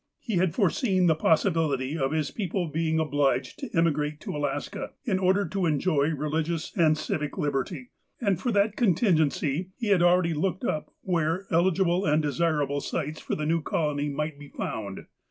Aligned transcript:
He 0.19 0.37
had 0.37 0.55
fore 0.55 0.71
seen 0.71 1.05
the 1.05 1.13
possibility 1.13 1.95
of 1.95 2.11
his 2.11 2.31
people 2.31 2.67
being 2.67 2.97
obliged 2.99 3.59
to 3.59 3.69
immi 3.69 3.93
grate 3.93 4.19
to 4.21 4.35
Alaska, 4.35 4.93
in 5.05 5.19
order 5.19 5.47
to 5.49 5.67
enjoy 5.67 6.07
religious 6.07 6.75
and 6.75 6.97
civic 6.97 7.37
liberty, 7.37 7.91
and 8.19 8.39
for 8.41 8.51
that 8.51 8.75
contingency 8.75 9.69
he 9.77 9.89
had 9.89 10.01
already 10.01 10.33
looked 10.33 10.63
up 10.65 10.89
where 11.01 11.45
eligible 11.51 12.03
and 12.03 12.23
desirable 12.23 12.81
sites 12.81 13.21
for 13.21 13.35
the 13.35 13.45
new 13.45 13.61
colony 13.61 14.09
might 14.09 14.39
be 14.39 14.47
found. 14.47 15.05